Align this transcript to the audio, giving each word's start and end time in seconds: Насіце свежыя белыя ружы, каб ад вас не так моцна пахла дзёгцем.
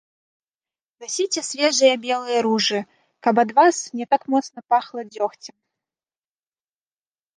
Насіце 1.03 1.39
свежыя 1.49 1.93
белыя 2.07 2.39
ружы, 2.47 2.79
каб 3.27 3.35
ад 3.43 3.49
вас 3.61 3.75
не 3.99 4.05
так 4.15 4.21
моцна 4.35 4.59
пахла 4.75 5.01
дзёгцем. 5.11 5.55